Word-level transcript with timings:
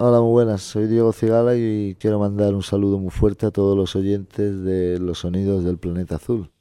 Hola, 0.00 0.20
muy 0.20 0.30
buenas. 0.30 0.62
Soy 0.62 0.86
Diego 0.86 1.12
Cigala 1.12 1.56
y 1.56 1.96
quiero 1.98 2.20
mandar 2.20 2.54
un 2.54 2.62
saludo 2.62 2.98
muy 2.98 3.10
fuerte 3.10 3.46
a 3.46 3.50
todos 3.50 3.76
los 3.76 3.96
oyentes 3.96 4.62
de 4.62 5.00
Los 5.00 5.18
Sonidos 5.18 5.64
del 5.64 5.78
Planeta 5.78 6.16
Azul. 6.16 6.52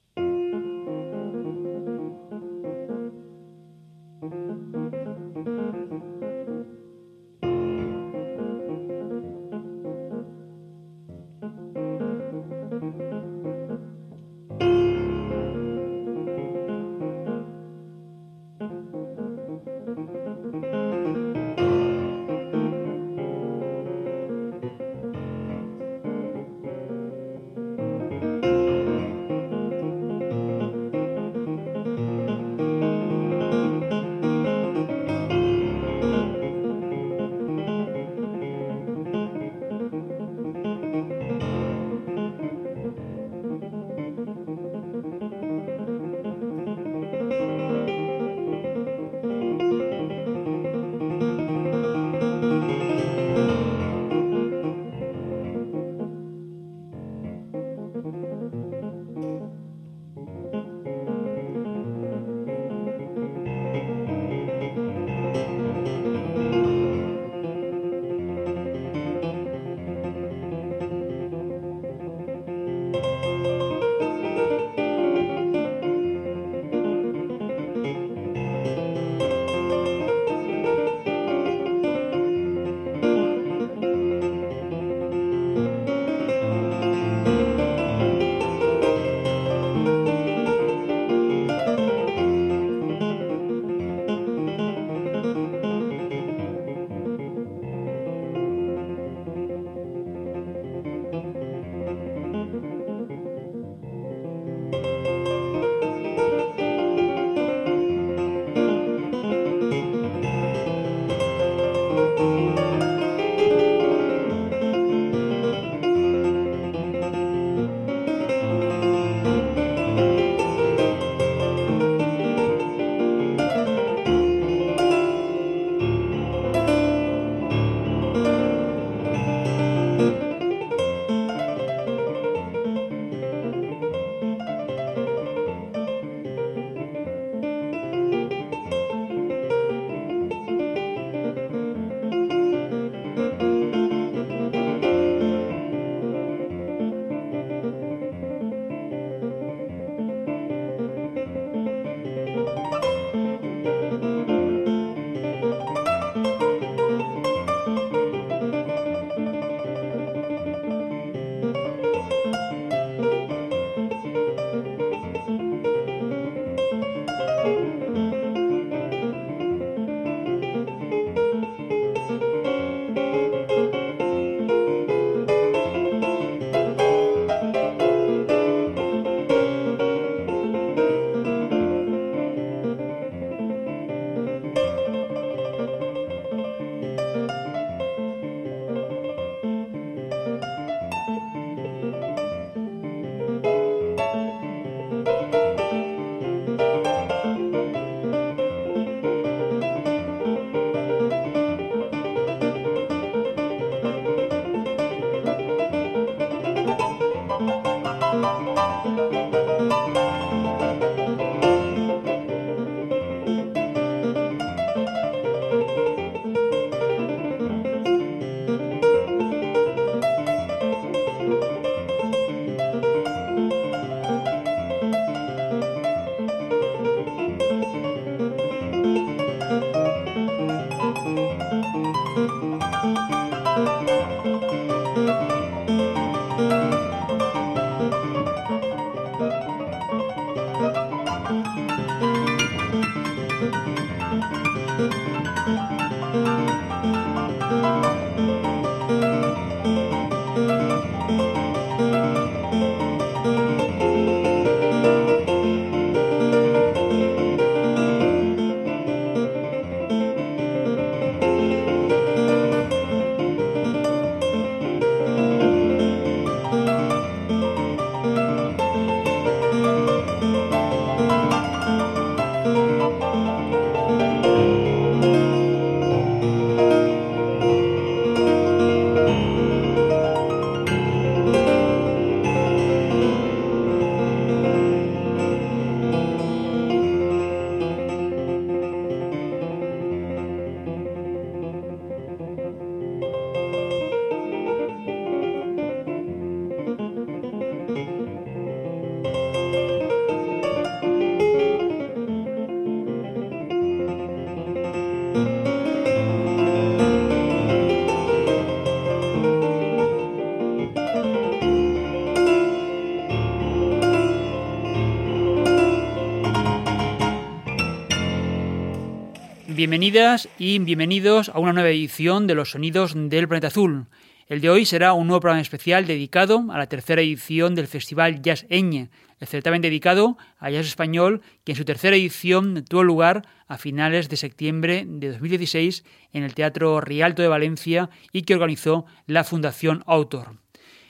Bienvenidas 319.80 320.28
y 320.40 320.58
bienvenidos 320.58 321.30
a 321.30 321.38
una 321.38 321.54
nueva 321.54 321.70
edición 321.70 322.26
de 322.26 322.34
Los 322.34 322.50
Sonidos 322.50 322.94
del 322.96 323.28
Planeta 323.28 323.50
Azul. 323.50 323.86
El 324.28 324.42
de 324.42 324.50
hoy 324.50 324.66
será 324.66 324.94
un 324.94 325.06
nuevo 325.06 325.20
programa 325.20 325.40
especial 325.40 325.86
dedicado 325.86 326.48
a 326.50 326.58
la 326.58 326.66
tercera 326.66 327.04
edición 327.04 327.54
del 327.54 327.68
Festival 327.68 328.24
Jazz 328.24 328.48
Eñe, 328.50 328.90
el 329.20 329.28
certamen 329.28 329.62
dedicado 329.62 330.18
al 330.40 330.54
jazz 330.54 330.66
español 330.66 331.22
que 331.44 331.52
en 331.52 331.58
su 331.60 331.64
tercera 331.64 331.96
edición 331.96 332.66
tuvo 332.68 332.84
lugar 332.84 333.28
a 333.48 333.60
finales 333.60 334.10
de 334.10 334.18
septiembre 334.18 334.84
de 334.88 335.12
2016 335.12 335.84
en 336.12 336.24
el 336.24 336.34
Teatro 336.34 336.82
Rialto 336.82 337.22
de 337.22 337.28
Valencia 337.28 337.92
y 338.12 338.24
que 338.24 338.34
organizó 338.34 338.88
la 339.06 339.24
Fundación 339.24 339.84
Autor. 339.86 340.40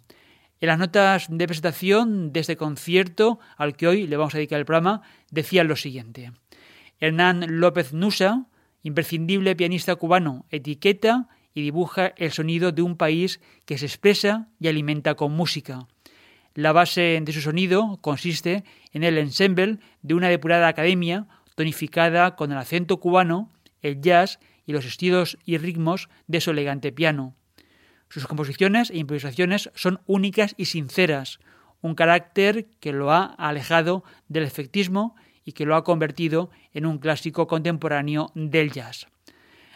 En 0.62 0.68
las 0.68 0.80
notas 0.80 1.28
de 1.30 1.48
presentación 1.48 2.32
de 2.32 2.40
este 2.40 2.56
concierto, 2.56 3.40
al 3.58 3.76
que 3.76 3.88
hoy 3.88 4.08
le 4.08 4.16
vamos 4.16 4.34
a 4.34 4.38
dedicar 4.38 4.60
el 4.60 4.66
programa, 4.66 5.02
decían 5.30 5.68
lo 5.68 5.76
siguiente. 5.76 6.32
Hernán 7.00 7.60
López 7.60 7.94
Nusa, 7.94 8.46
imprescindible 8.82 9.56
pianista 9.56 9.96
cubano, 9.96 10.46
etiqueta 10.50 11.28
y 11.54 11.62
dibuja 11.62 12.14
el 12.18 12.32
sonido 12.32 12.72
de 12.72 12.82
un 12.82 12.96
país 12.96 13.42
que 13.66 13.78
se 13.78 13.86
expresa 13.86 14.48
y 14.60 14.68
alimenta 14.68 15.16
con 15.16 15.34
música. 15.34 15.88
La 16.54 16.72
base 16.72 17.20
de 17.22 17.34
su 17.34 17.42
sonido 17.42 17.98
consiste 18.02 18.64
en 18.94 19.04
el 19.04 19.18
ensemble 19.18 19.80
de 20.04 20.14
una 20.14 20.30
depurada 20.30 20.70
academia 20.70 21.28
tonificada 21.56 22.38
con 22.38 22.52
el 22.54 22.58
acento 22.58 22.98
cubano, 22.98 23.52
el 23.82 24.00
jazz 24.00 24.40
y 24.66 24.72
los 24.72 24.86
estilos 24.86 25.38
y 25.44 25.58
ritmos 25.58 26.10
de 26.28 26.40
su 26.40 26.52
elegante 26.52 26.94
piano. 26.94 27.36
Sus 28.16 28.28
composiciones 28.28 28.92
e 28.92 28.98
improvisaciones 28.98 29.70
son 29.76 30.00
únicas 30.06 30.56
y 30.56 30.68
sinceras, 30.68 31.40
un 31.82 31.96
carácter 31.96 32.66
que 32.80 32.94
lo 32.94 33.12
ha 33.12 33.26
alejado 33.26 34.06
del 34.30 34.44
efectismo 34.44 35.18
y 35.44 35.52
que 35.52 35.66
lo 35.66 35.76
ha 35.76 35.84
convertido 35.84 36.50
en 36.74 36.86
un 36.86 36.98
clásico 36.98 37.46
contemporáneo 37.46 38.32
del 38.34 38.72
jazz. 38.72 39.08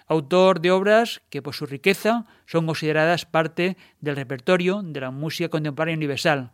Autor 0.08 0.62
de 0.62 0.72
obras 0.72 1.22
que 1.30 1.42
por 1.42 1.54
su 1.54 1.66
riqueza 1.66 2.28
son 2.46 2.66
consideradas 2.66 3.26
parte 3.26 3.76
del 4.00 4.16
repertorio 4.16 4.84
de 4.84 5.02
la 5.02 5.12
música 5.12 5.50
contemporánea 5.50 5.98
universal. 5.98 6.54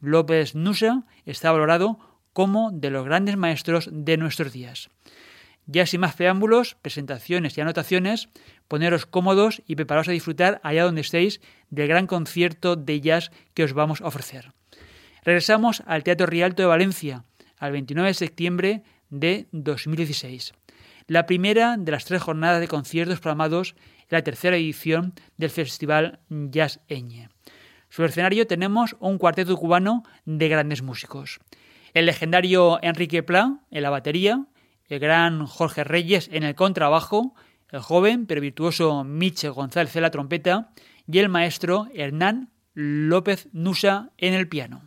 López 0.00 0.54
Nusa 0.54 1.06
está 1.24 1.50
valorado 1.50 1.98
como 2.34 2.70
de 2.70 2.90
los 2.90 3.04
grandes 3.04 3.36
maestros 3.36 3.88
de 3.90 4.16
nuestros 4.16 4.52
días. 4.52 4.90
Ya 5.66 5.84
sin 5.84 6.00
más 6.00 6.14
preámbulos, 6.14 6.76
presentaciones 6.80 7.58
y 7.58 7.60
anotaciones, 7.60 8.28
poneros 8.68 9.06
cómodos 9.06 9.62
y 9.66 9.76
preparaos 9.76 10.08
a 10.08 10.12
disfrutar 10.12 10.60
allá 10.62 10.84
donde 10.84 11.00
estéis 11.00 11.40
del 11.70 11.88
gran 11.88 12.06
concierto 12.06 12.76
de 12.76 13.00
jazz 13.00 13.30
que 13.54 13.64
os 13.64 13.72
vamos 13.72 14.00
a 14.00 14.06
ofrecer. 14.06 14.52
Regresamos 15.24 15.82
al 15.86 16.04
Teatro 16.04 16.26
Rialto 16.26 16.62
de 16.62 16.68
Valencia, 16.68 17.24
al 17.58 17.72
29 17.72 18.08
de 18.08 18.14
septiembre 18.14 18.82
de 19.10 19.48
2016. 19.52 20.52
La 21.08 21.26
primera 21.26 21.76
de 21.76 21.92
las 21.92 22.04
tres 22.04 22.22
jornadas 22.22 22.60
de 22.60 22.68
conciertos 22.68 23.20
programados 23.20 23.74
en 24.00 24.06
la 24.10 24.22
tercera 24.22 24.56
edición 24.56 25.14
del 25.36 25.50
Festival 25.50 26.20
Jazz 26.28 26.80
Eñe. 26.88 27.28
El 27.96 28.04
escenario 28.04 28.46
tenemos 28.46 28.96
un 29.00 29.16
cuarteto 29.16 29.56
cubano 29.56 30.02
de 30.24 30.48
grandes 30.48 30.82
músicos. 30.82 31.38
El 31.94 32.06
legendario 32.06 32.78
Enrique 32.82 33.22
Pla 33.22 33.60
en 33.70 33.82
la 33.82 33.90
batería, 33.90 34.44
el 34.88 34.98
gran 34.98 35.46
Jorge 35.46 35.82
Reyes 35.82 36.28
en 36.32 36.42
el 36.42 36.54
contrabajo, 36.54 37.34
el 37.70 37.80
joven 37.80 38.26
pero 38.26 38.40
virtuoso 38.40 39.04
Michel 39.04 39.52
González 39.52 39.94
en 39.96 40.02
la 40.02 40.10
trompeta 40.10 40.70
y 41.06 41.18
el 41.18 41.28
maestro 41.28 41.88
Hernán 41.94 42.50
López 42.74 43.48
Nusa 43.52 44.10
en 44.18 44.34
el 44.34 44.48
piano. 44.48 44.82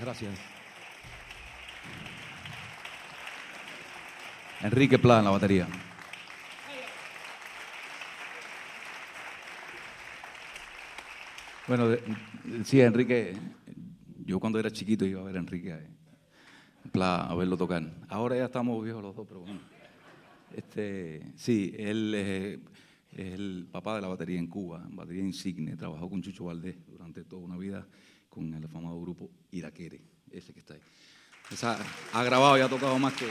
Gracias. 0.00 0.38
Enrique 4.62 4.98
Pla 4.98 5.18
en 5.18 5.24
la 5.24 5.30
batería. 5.30 5.66
Bueno, 11.66 11.96
sí, 12.64 12.80
Enrique, 12.80 13.36
yo 14.24 14.40
cuando 14.40 14.58
era 14.58 14.70
chiquito 14.70 15.04
iba 15.04 15.20
a 15.20 15.24
ver 15.24 15.36
a 15.36 15.40
Enrique 15.40 15.70
eh, 15.70 15.86
Pla 16.90 17.26
a 17.26 17.34
verlo 17.34 17.56
tocar. 17.56 17.82
Ahora 18.08 18.36
ya 18.36 18.46
estamos 18.46 18.82
viejos 18.82 19.02
los 19.02 19.14
dos, 19.14 19.26
pero 19.28 19.40
bueno. 19.40 19.60
Este, 20.56 21.32
sí, 21.36 21.74
él 21.78 22.62
es, 23.18 23.34
el 23.34 23.68
papá 23.70 23.96
de 23.96 24.02
la 24.02 24.08
batería 24.08 24.38
en 24.38 24.46
Cuba, 24.46 24.86
batería 24.90 25.24
insigne, 25.24 25.76
trabajó 25.76 26.08
con 26.08 26.22
Chucho 26.22 26.44
Valdés 26.44 26.76
durante 26.86 27.24
toda 27.24 27.42
una 27.42 27.56
vida 27.56 27.86
con 28.28 28.54
el 28.54 28.64
afamado 28.64 29.00
grupo 29.00 29.30
Iraquere, 29.50 30.00
ese 30.30 30.52
que 30.52 30.60
está 30.60 30.74
ahí. 30.74 30.80
ha 32.12 32.22
grabado 32.22 32.56
y 32.58 32.60
ha 32.60 32.68
tocado 32.68 32.96
más 32.98 33.12
que... 33.14 33.26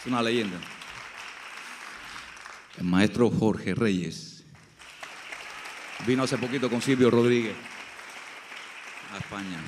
Es 0.00 0.06
una 0.06 0.22
leyenda. 0.22 0.58
El 2.78 2.84
maestro 2.84 3.30
Jorge 3.30 3.74
Reyes 3.74 4.44
vino 6.06 6.24
hace 6.24 6.36
poquito 6.36 6.68
con 6.68 6.82
Silvio 6.82 7.10
Rodríguez 7.10 7.54
a 9.12 9.18
España. 9.18 9.60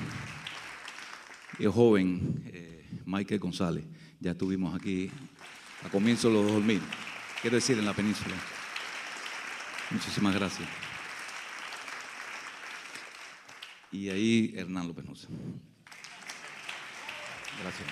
Y 1.59 1.63
el 1.63 1.71
joven 1.71 2.43
eh, 2.47 2.89
Michael 3.05 3.39
González, 3.39 3.85
ya 4.19 4.31
estuvimos 4.31 4.75
aquí 4.75 5.09
a 5.87 5.89
comienzos 5.89 6.31
de 6.31 6.37
los 6.41 6.51
2000, 6.51 6.81
quiero 7.41 7.55
decir 7.55 7.77
en 7.79 7.85
la 7.85 7.93
península. 7.93 8.35
Muchísimas 9.89 10.35
gracias. 10.35 10.67
Y 13.91 14.09
ahí 14.09 14.53
Hernán 14.55 14.87
López 14.87 15.05
Nusa. 15.05 15.27
Gracias. 17.61 17.87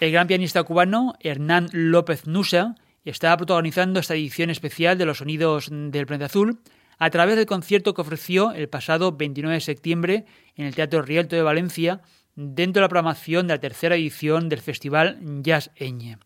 El 0.00 0.12
gran 0.12 0.26
pianista 0.26 0.62
cubano 0.64 1.14
Hernán 1.20 1.68
López 1.72 2.26
Nusa 2.26 2.74
está 3.04 3.36
protagonizando 3.36 4.00
esta 4.00 4.14
edición 4.14 4.50
especial 4.50 4.98
de 4.98 5.06
los 5.06 5.18
sonidos 5.18 5.68
del 5.70 6.06
planeta 6.06 6.26
azul 6.26 6.60
a 6.98 7.10
través 7.10 7.36
del 7.36 7.46
concierto 7.46 7.94
que 7.94 8.00
ofreció 8.00 8.52
el 8.52 8.68
pasado 8.68 9.12
29 9.12 9.54
de 9.54 9.60
septiembre 9.60 10.24
en 10.56 10.66
el 10.66 10.74
Teatro 10.74 11.02
Rialto 11.02 11.36
de 11.36 11.42
Valencia 11.42 12.02
dentro 12.34 12.80
de 12.80 12.84
la 12.84 12.88
programación 12.88 13.46
de 13.46 13.54
la 13.54 13.60
tercera 13.60 13.94
edición 13.94 14.48
del 14.48 14.60
Festival 14.60 15.18
Jazz 15.42 15.70
Eñe. 15.76 16.18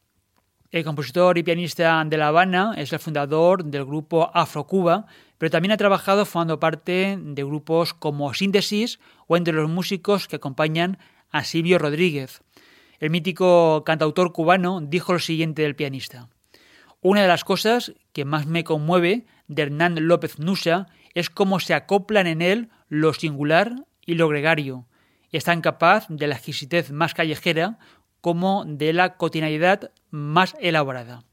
El 0.72 0.85
compositor 0.85 1.37
y 1.37 1.42
pianista 1.42 2.02
de 2.02 2.16
La 2.16 2.28
Habana 2.28 2.72
es 2.78 2.94
el 2.94 2.98
fundador 2.98 3.62
del 3.62 3.85
grupo 3.85 4.30
Afro 4.32 4.66
Cuba, 4.66 5.04
pero 5.37 5.50
también 5.50 5.72
ha 5.72 5.76
trabajado 5.76 6.24
formando 6.24 6.61
parte 6.61 7.18
de 7.20 7.44
grupos 7.44 7.92
como 7.92 8.32
Síntesis 8.32 8.98
o 9.26 9.37
entre 9.37 9.52
los 9.52 9.68
músicos 9.68 10.28
que 10.28 10.37
acompañan 10.37 10.96
a 11.30 11.44
Silvio 11.44 11.78
Rodríguez. 11.78 12.40
El 13.00 13.11
mítico 13.11 13.85
cantautor 13.85 14.32
cubano 14.32 14.80
dijo 14.80 15.12
lo 15.12 15.18
siguiente 15.18 15.61
del 15.61 15.76
pianista. 15.76 16.30
Una 17.02 17.20
de 17.20 17.28
las 17.28 17.44
cosas 17.44 17.92
que 18.14 18.24
más 18.24 18.46
me 18.46 18.64
conmueve 18.64 19.26
de 19.48 19.62
Hernán 19.64 20.08
López 20.08 20.38
Nusa 20.38 20.87
es 21.12 21.28
cómo 21.28 21.61
se 21.61 21.74
acoplan 21.74 22.26
en 22.26 22.40
él 22.40 22.70
lo 22.88 23.12
singular 23.12 23.74
y 24.06 24.14
lo 24.14 24.26
gregario. 24.26 24.87
Es 25.32 25.44
tan 25.44 25.61
capaz 25.61 26.06
de 26.08 26.26
la 26.26 26.37
exquisitez 26.37 26.92
más 26.92 27.12
callejera 27.12 27.78
como 28.22 28.64
de 28.64 28.94
la 28.94 29.18
cotidianidad 29.18 29.90
más 30.11 30.56
elaborada. 30.61 31.24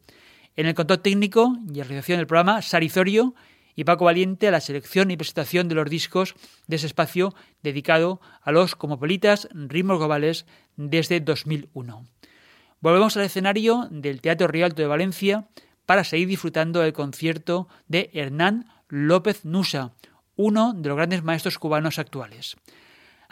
En 0.57 0.67
el 0.67 0.75
control 0.75 1.01
técnico 1.01 1.57
y 1.73 1.83
realización 1.83 2.19
del 2.19 2.27
programa, 2.27 2.61
Sarizorio 2.61 3.35
y 3.75 3.85
Paco 3.85 4.05
Valiente 4.05 4.49
a 4.49 4.51
la 4.51 4.61
selección 4.61 5.11
y 5.11 5.17
presentación 5.17 5.69
de 5.69 5.75
los 5.75 5.89
discos 5.89 6.35
de 6.67 6.77
ese 6.77 6.87
espacio 6.87 7.35
dedicado 7.63 8.21
a 8.43 8.53
los 8.53 8.77
cosmopolitas 8.77 9.49
ritmos 9.53 9.99
globales 9.99 10.45
desde 10.77 11.21
2001. 11.21 12.07
Volvemos 12.81 13.17
al 13.17 13.25
escenario 13.25 13.89
del 13.91 14.21
Teatro 14.21 14.49
Rialto 14.49 14.83
de 14.83 14.89
Valencia 14.89 15.49
para 15.87 16.05
seguir 16.05 16.29
disfrutando 16.29 16.81
del 16.81 16.93
concierto 16.93 17.69
de 17.89 18.11
Hernán 18.13 18.67
López 18.89 19.45
Nusa, 19.45 19.93
uno 20.37 20.75
de 20.75 20.89
los 20.89 20.97
grandes 20.97 21.23
maestros 21.23 21.59
cubanos 21.59 21.99
actuales. 21.99 22.57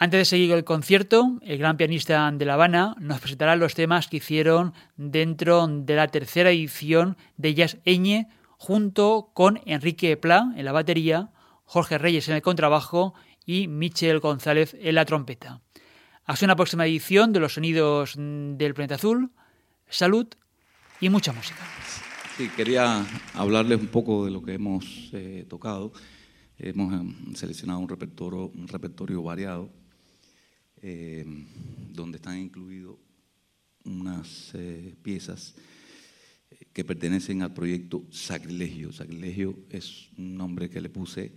Antes 0.03 0.17
de 0.17 0.25
seguir 0.25 0.51
el 0.53 0.63
concierto, 0.63 1.37
el 1.43 1.59
gran 1.59 1.77
pianista 1.77 2.31
de 2.31 2.43
La 2.43 2.55
Habana 2.55 2.95
nos 2.99 3.19
presentará 3.19 3.55
los 3.55 3.75
temas 3.75 4.07
que 4.07 4.17
hicieron 4.17 4.73
dentro 4.97 5.67
de 5.67 5.95
la 5.95 6.07
tercera 6.07 6.49
edición 6.49 7.17
de 7.37 7.53
Jazz 7.53 7.77
Eñe, 7.85 8.27
junto 8.57 9.29
con 9.35 9.61
Enrique 9.67 10.17
Pla 10.17 10.53
en 10.55 10.65
la 10.65 10.71
batería, 10.71 11.29
Jorge 11.65 11.99
Reyes 11.99 12.27
en 12.29 12.33
el 12.33 12.41
contrabajo 12.41 13.13
y 13.45 13.67
Michel 13.67 14.19
González 14.19 14.75
en 14.81 14.95
la 14.95 15.05
trompeta. 15.05 15.61
Hasta 16.25 16.47
una 16.47 16.55
próxima 16.55 16.87
edición 16.87 17.31
de 17.31 17.39
los 17.39 17.53
sonidos 17.53 18.15
del 18.17 18.73
planeta 18.73 18.95
azul. 18.95 19.29
Salud 19.87 20.25
y 20.99 21.09
mucha 21.09 21.31
música. 21.31 21.59
Sí, 22.37 22.49
quería 22.55 23.05
hablarles 23.35 23.79
un 23.79 23.89
poco 23.89 24.25
de 24.25 24.31
lo 24.31 24.41
que 24.41 24.55
hemos 24.55 25.11
eh, 25.13 25.45
tocado. 25.47 25.93
Hemos 26.57 26.91
em, 26.91 27.35
seleccionado 27.35 27.79
un 27.79 27.87
repertorio 27.87 29.21
variado, 29.21 29.69
eh, 30.81 31.25
donde 31.91 32.17
están 32.17 32.37
incluidos 32.37 32.97
unas 33.83 34.51
eh, 34.53 34.95
piezas 35.01 35.55
que 36.73 36.83
pertenecen 36.83 37.41
al 37.41 37.53
proyecto 37.53 38.05
Sacrilegio. 38.11 38.91
Sacrilegio 38.91 39.57
es 39.69 40.09
un 40.17 40.35
nombre 40.35 40.69
que 40.69 40.81
le 40.81 40.89
puse 40.89 41.31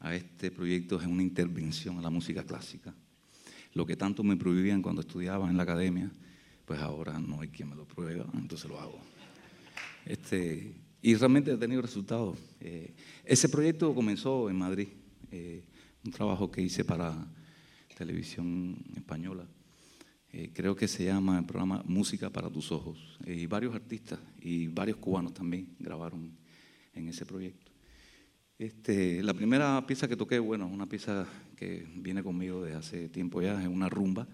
a 0.00 0.14
este 0.14 0.50
proyecto, 0.50 1.00
es 1.00 1.06
una 1.06 1.22
intervención 1.22 1.98
a 1.98 2.02
la 2.02 2.10
música 2.10 2.44
clásica. 2.44 2.94
Lo 3.74 3.86
que 3.86 3.96
tanto 3.96 4.22
me 4.22 4.36
prohibían 4.36 4.82
cuando 4.82 5.00
estudiaba 5.00 5.48
en 5.48 5.56
la 5.56 5.62
academia, 5.62 6.10
pues 6.64 6.80
ahora 6.80 7.18
no 7.18 7.40
hay 7.40 7.48
quien 7.48 7.70
me 7.70 7.76
lo 7.76 7.86
prueba, 7.86 8.26
entonces 8.34 8.68
lo 8.68 8.80
hago. 8.80 8.98
Este, 10.04 10.74
y 11.00 11.14
realmente 11.14 11.52
ha 11.52 11.58
tenido 11.58 11.80
resultados. 11.82 12.38
Eh, 12.60 12.94
ese 13.24 13.48
proyecto 13.48 13.94
comenzó 13.94 14.50
en 14.50 14.56
Madrid, 14.56 14.88
eh, 15.30 15.64
un 16.04 16.10
trabajo 16.10 16.50
que 16.50 16.62
hice 16.62 16.84
para 16.84 17.14
televisión 17.94 18.76
española. 18.96 19.46
Eh, 20.32 20.50
creo 20.54 20.74
que 20.74 20.88
se 20.88 21.04
llama 21.04 21.38
el 21.38 21.44
programa 21.44 21.82
Música 21.86 22.30
para 22.30 22.50
tus 22.50 22.72
ojos. 22.72 23.18
y 23.26 23.46
varios 23.46 23.74
artistas 23.74 24.18
y 24.40 24.68
varios 24.68 24.96
cubanos 24.96 25.34
también 25.34 25.74
grabaron 25.78 26.32
en 26.94 27.08
ese 27.08 27.26
proyecto. 27.26 27.70
Este, 28.58 29.22
la 29.22 29.34
primera 29.34 29.84
pieza 29.86 30.06
que 30.06 30.16
toqué, 30.16 30.38
bueno, 30.38 30.66
una 30.66 30.86
pieza 30.86 31.26
que 31.56 31.86
viene 31.96 32.22
conmigo 32.22 32.62
de 32.62 32.74
hace 32.74 33.08
tiempo 33.08 33.42
ya, 33.42 33.60
es 33.60 33.68
una 33.68 33.88
rumba, 33.88 34.28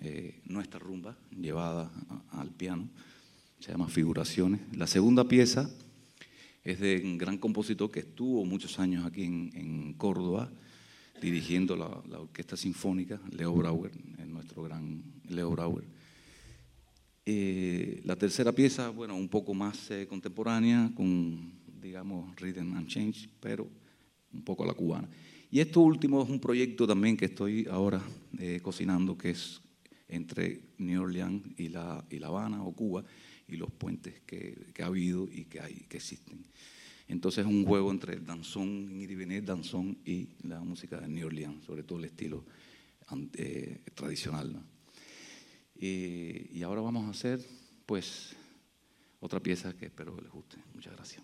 eh, 0.00 0.40
nuestra 0.46 0.80
rumba, 0.80 1.16
llevada 1.30 1.90
al 2.30 2.50
piano, 2.50 2.88
se 3.60 3.70
llama 3.70 3.88
Figuraciones. 3.88 4.60
La 4.76 4.86
segunda 4.86 5.28
pieza 5.28 5.70
es 6.64 6.80
de 6.80 7.02
un 7.04 7.18
gran 7.18 7.38
compositor 7.38 7.90
que 7.90 8.00
estuvo 8.00 8.44
muchos 8.44 8.78
años 8.78 9.04
aquí 9.04 9.24
en, 9.24 9.94
Córdoba, 9.94 10.50
dirigiendo 11.22 11.76
la, 11.76 11.86
Orquesta 12.18 12.56
Sinfónica, 12.56 13.20
Leo 13.30 13.54
Brauer, 13.54 13.92
nuestro 14.26 14.64
gran 14.64 15.02
Leo 15.28 15.50
Brauer. 15.50 15.84
Eh, 17.24 18.00
la 18.04 18.16
tercera 18.16 18.50
pieza, 18.50 18.90
bueno, 18.90 19.16
un 19.16 19.28
poco 19.28 19.54
más 19.54 19.90
eh, 19.92 20.08
contemporánea, 20.08 20.90
con 20.96 21.52
digamos, 21.80 22.34
Rhythm 22.36 22.74
and 22.76 22.88
Change, 22.88 23.28
pero 23.40 23.68
un 24.32 24.42
poco 24.42 24.64
a 24.64 24.66
la 24.66 24.74
cubana. 24.74 25.08
Y 25.50 25.60
esto 25.60 25.80
último 25.80 26.22
es 26.22 26.28
un 26.28 26.40
proyecto 26.40 26.86
también 26.86 27.16
que 27.16 27.26
estoy 27.26 27.66
ahora 27.70 28.02
eh, 28.38 28.58
cocinando, 28.60 29.16
que 29.16 29.30
es 29.30 29.60
entre 30.08 30.60
New 30.78 31.02
Orleans 31.02 31.42
y 31.56 31.68
La, 31.68 32.04
y 32.10 32.18
la 32.18 32.26
Habana 32.26 32.64
o 32.64 32.72
Cuba, 32.72 33.04
y 33.46 33.56
los 33.56 33.70
puentes 33.70 34.20
que, 34.26 34.66
que, 34.74 34.82
ha 34.82 34.86
habido 34.86 35.28
y 35.30 35.44
que, 35.44 35.60
hay, 35.60 35.74
que 35.88 35.98
existen. 35.98 36.44
Entonces 37.08 37.44
es 37.44 37.50
un 37.50 37.64
juego 37.64 37.90
entre 37.90 38.14
el 38.14 38.24
danzón, 38.24 39.00
iribenet, 39.00 39.44
danzón 39.44 39.98
y 40.04 40.28
la 40.42 40.60
música 40.60 40.98
de 41.00 41.08
New 41.08 41.26
Orleans, 41.26 41.64
sobre 41.64 41.82
todo 41.82 41.98
el 41.98 42.06
estilo 42.06 42.44
eh, 43.34 43.80
tradicional. 43.94 44.62
y 45.74 46.62
ahora 46.62 46.80
vamos 46.80 47.06
a 47.06 47.10
hacer, 47.10 47.44
pues, 47.86 48.36
otra 49.20 49.40
pieza 49.40 49.76
que 49.76 49.86
espero 49.86 50.16
les 50.20 50.30
guste. 50.30 50.56
Muchas 50.74 50.94
gracias. 50.94 51.22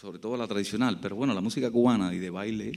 sobre 0.00 0.18
todo 0.18 0.34
la 0.34 0.48
tradicional, 0.48 0.98
pero 0.98 1.14
bueno, 1.14 1.34
la 1.34 1.42
música 1.42 1.70
cubana 1.70 2.14
y 2.14 2.18
de 2.18 2.30
baile 2.30 2.72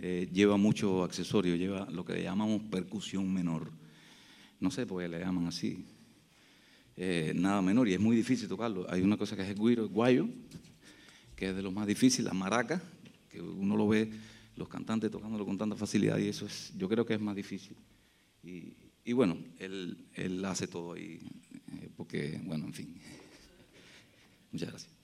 eh, 0.00 0.28
lleva 0.32 0.56
mucho 0.56 1.02
accesorio, 1.02 1.56
lleva 1.56 1.88
lo 1.90 2.04
que 2.04 2.12
le 2.14 2.22
llamamos 2.22 2.62
percusión 2.70 3.32
menor. 3.32 3.72
No 4.60 4.70
sé 4.70 4.86
por 4.86 5.02
qué 5.02 5.08
le 5.08 5.18
llaman 5.18 5.48
así. 5.48 5.84
Eh, 6.96 7.32
nada 7.34 7.62
menor 7.62 7.88
y 7.88 7.94
es 7.94 8.00
muy 8.00 8.16
difícil 8.16 8.48
tocarlo. 8.48 8.86
Hay 8.90 9.02
una 9.02 9.16
cosa 9.16 9.34
que 9.34 9.42
es 9.42 9.48
el 9.48 9.56
guiro, 9.56 9.82
el 9.82 9.88
guayo, 9.88 10.28
que 11.34 11.50
es 11.50 11.56
de 11.56 11.62
los 11.62 11.72
más 11.72 11.86
difíciles, 11.86 12.26
la 12.26 12.32
maraca, 12.32 12.80
que 13.28 13.42
uno 13.42 13.76
lo 13.76 13.88
ve 13.88 14.10
los 14.56 14.68
cantantes 14.68 15.10
tocándolo 15.10 15.44
con 15.44 15.58
tanta 15.58 15.76
facilidad 15.76 16.18
y 16.18 16.28
eso 16.28 16.46
es, 16.46 16.72
yo 16.76 16.88
creo 16.88 17.04
que 17.06 17.14
es 17.14 17.20
más 17.20 17.34
difícil. 17.36 17.76
Y, 18.42 19.12
bueno, 19.12 19.36
él, 19.58 20.06
él 20.14 20.44
hace 20.44 20.66
todo 20.68 20.92
ahí, 20.92 21.20
eh, 21.80 21.88
porque, 21.96 22.40
bueno, 22.44 22.66
en 22.66 22.74
fin. 22.74 22.94
Muchas 24.52 24.70
gracias. 24.70 24.98